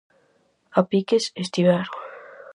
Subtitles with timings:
[0.79, 1.95] A piques estiveron.